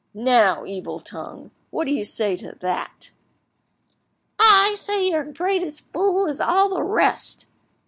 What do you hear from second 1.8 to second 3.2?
do you say to that?"